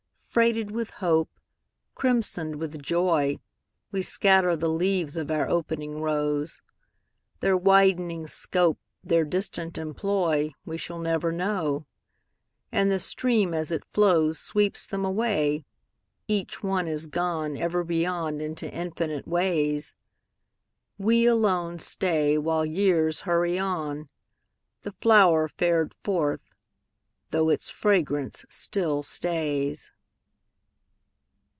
Freighted 0.33 0.71
with 0.71 0.91
hope, 0.91 1.29
Crimsoned 1.93 2.55
with 2.55 2.81
joy, 2.81 3.35
We 3.91 4.01
scatter 4.01 4.55
the 4.55 4.69
leaves 4.69 5.17
of 5.17 5.29
our 5.29 5.49
opening 5.49 5.99
rose; 5.99 6.61
Their 7.41 7.57
widening 7.57 8.27
scope, 8.27 8.79
Their 9.03 9.25
distant 9.25 9.77
employ, 9.77 10.53
We 10.65 10.79
never 10.89 11.31
shall 11.31 11.37
know. 11.37 11.85
And 12.71 12.89
the 12.89 12.99
stream 13.01 13.53
as 13.53 13.73
it 13.73 13.83
flows 13.91 14.39
Sweeps 14.39 14.87
them 14.87 15.03
away, 15.03 15.65
Each 16.29 16.63
one 16.63 16.87
is 16.87 17.07
gone 17.07 17.57
Ever 17.57 17.83
beyond 17.83 18.41
into 18.41 18.71
infinite 18.71 19.27
ways. 19.27 19.97
We 20.97 21.25
alone 21.25 21.77
stay 21.79 22.37
While 22.37 22.65
years 22.65 23.19
hurry 23.21 23.59
on, 23.59 24.07
The 24.83 24.93
flower 25.01 25.49
fared 25.49 25.93
forth, 25.93 26.55
though 27.31 27.49
its 27.49 27.69
fragrance 27.69 28.45
still 28.49 29.03
stays. 29.03 29.91